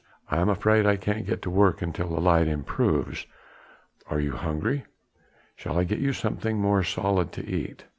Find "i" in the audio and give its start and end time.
0.31-0.37, 0.87-0.95, 5.77-5.83